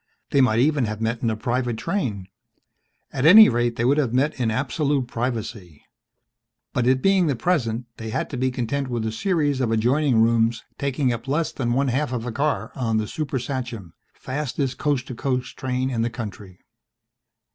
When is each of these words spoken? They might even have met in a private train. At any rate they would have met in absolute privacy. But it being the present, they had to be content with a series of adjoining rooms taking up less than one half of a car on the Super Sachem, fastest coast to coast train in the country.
They 0.31 0.41
might 0.41 0.57
even 0.57 0.85
have 0.85 0.99
met 0.99 1.21
in 1.21 1.29
a 1.29 1.37
private 1.37 1.77
train. 1.77 2.27
At 3.13 3.23
any 3.23 3.49
rate 3.49 3.75
they 3.75 3.85
would 3.85 3.99
have 3.99 4.15
met 4.15 4.39
in 4.39 4.49
absolute 4.49 5.05
privacy. 5.05 5.83
But 6.73 6.87
it 6.87 7.03
being 7.03 7.27
the 7.27 7.35
present, 7.35 7.85
they 7.97 8.09
had 8.09 8.27
to 8.31 8.35
be 8.37 8.49
content 8.49 8.87
with 8.87 9.05
a 9.05 9.11
series 9.11 9.61
of 9.61 9.69
adjoining 9.71 10.19
rooms 10.23 10.63
taking 10.79 11.13
up 11.13 11.27
less 11.27 11.51
than 11.51 11.73
one 11.73 11.89
half 11.89 12.11
of 12.13 12.25
a 12.25 12.31
car 12.31 12.71
on 12.73 12.97
the 12.97 13.05
Super 13.07 13.37
Sachem, 13.37 13.93
fastest 14.15 14.79
coast 14.79 15.05
to 15.05 15.13
coast 15.13 15.55
train 15.55 15.91
in 15.91 16.01
the 16.01 16.09
country. 16.09 16.57